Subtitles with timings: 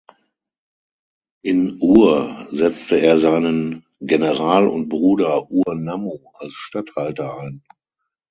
[1.43, 7.61] In Ur setzte er seinen General und Bruder Ur-Nammu als Statthalter ein.